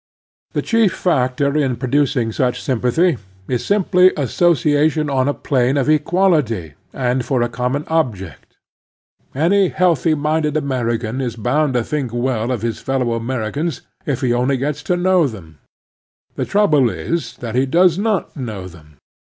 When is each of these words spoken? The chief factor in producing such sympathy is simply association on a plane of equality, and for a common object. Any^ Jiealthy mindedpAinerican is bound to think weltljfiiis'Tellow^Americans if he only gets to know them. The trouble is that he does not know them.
The 0.53 0.63
chief 0.63 0.95
factor 0.95 1.55
in 1.55 1.75
producing 1.75 2.31
such 2.31 2.59
sympathy 2.59 3.19
is 3.47 3.63
simply 3.63 4.11
association 4.17 5.11
on 5.11 5.27
a 5.27 5.33
plane 5.35 5.77
of 5.77 5.87
equality, 5.91 6.73
and 6.91 7.23
for 7.23 7.43
a 7.43 7.49
common 7.49 7.83
object. 7.87 8.57
Any^ 9.35 9.71
Jiealthy 9.75 10.15
mindedpAinerican 10.15 11.21
is 11.21 11.35
bound 11.35 11.75
to 11.75 11.83
think 11.83 12.09
weltljfiiis'Tellow^Americans 12.09 13.81
if 14.07 14.21
he 14.21 14.33
only 14.33 14.57
gets 14.57 14.81
to 14.89 14.97
know 14.97 15.27
them. 15.27 15.59
The 16.33 16.45
trouble 16.45 16.89
is 16.89 17.37
that 17.37 17.53
he 17.53 17.67
does 17.67 17.99
not 17.99 18.35
know 18.35 18.67
them. 18.67 18.97